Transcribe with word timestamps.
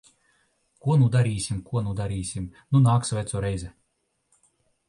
Ko 0.85 0.95
nu 1.01 1.09
darīsim? 1.15 1.59
Ko 1.69 1.83
nu 1.89 1.95
darīsim? 2.01 2.47
Nu 2.77 2.81
nāks 2.89 3.15
veco 3.19 3.45
reize. 3.47 3.71